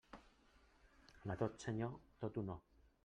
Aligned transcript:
A 1.23 1.35
tot 1.41 1.59
senyor, 1.65 1.95
tot 2.25 2.37
honor. 2.43 2.61